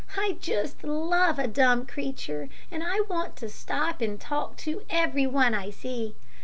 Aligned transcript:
I 0.17 0.35
just 0.39 0.83
love 0.83 1.37
a 1.37 1.47
dumb 1.47 1.85
creature, 1.85 2.49
and 2.71 2.83
I 2.83 3.01
want 3.01 3.35
to 3.35 3.47
stop 3.49 4.01
and 4.01 4.19
talk 4.19 4.57
to 4.65 4.83
every 4.89 5.27
one 5.27 5.53
I 5.53 5.69
see. 5.69 6.15